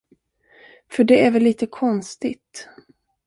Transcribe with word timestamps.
För 0.91 1.03
det 1.03 1.25
är 1.25 1.31
väl 1.31 1.43
lite 1.43 1.67
konstigt? 1.67 2.67